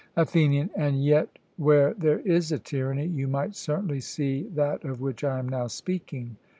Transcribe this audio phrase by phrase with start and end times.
[0.17, 5.23] ATHENIAN: And yet, where there is a tyranny, you might certainly see that of which
[5.23, 6.37] I am now speaking.